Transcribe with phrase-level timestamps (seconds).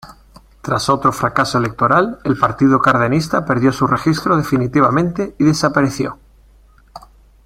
[0.63, 6.17] Tras otro fracaso electoral, el Partido Cardenista perdió su registro definitivamente y desapareció.